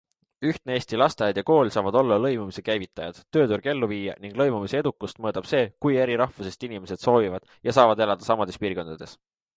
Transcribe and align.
Ühtne 0.49 0.75
eesti 0.77 0.99
lasteaed 1.01 1.39
ja 1.39 1.43
kool 1.49 1.69
saavad 1.75 1.97
olla 2.01 2.15
lõimumise 2.23 2.63
käivitajad, 2.69 3.19
tööturg 3.37 3.69
elluviija 3.73 4.15
ning 4.25 4.41
lõimumise 4.43 4.81
edukust 4.81 5.23
mõõdab 5.27 5.51
see, 5.53 5.63
kui 5.87 6.01
eri 6.07 6.19
rahvusest 6.23 6.69
inimesed 6.71 7.05
soovivad 7.07 7.49
ja 7.69 7.77
saavad 7.81 8.05
elada 8.07 8.33
samades 8.33 8.63
piirkondades. 8.65 9.19